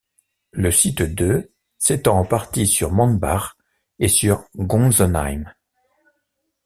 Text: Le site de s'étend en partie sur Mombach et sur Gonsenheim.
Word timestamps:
Le 0.53 0.71
site 0.71 1.03
de 1.03 1.51
s'étend 1.77 2.17
en 2.17 2.25
partie 2.25 2.65
sur 2.65 2.91
Mombach 2.91 3.55
et 3.99 4.07
sur 4.07 4.45
Gonsenheim. 4.55 5.43